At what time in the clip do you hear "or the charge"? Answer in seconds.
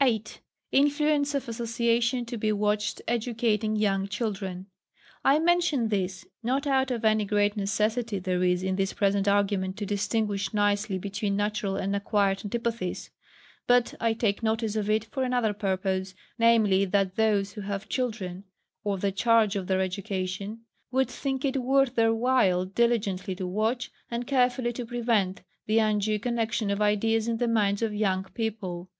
18.82-19.54